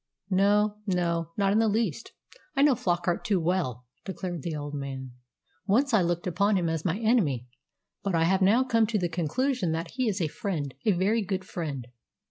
[0.31, 1.29] "No, no.
[1.37, 2.13] Not in the least.
[2.55, 5.11] I know Flockart too well," declared the old man.
[5.67, 7.45] "Once I looked upon him as my enemy,
[8.01, 11.21] but I have now come to the conclusion that he is a friend a very
[11.21, 11.85] good friend."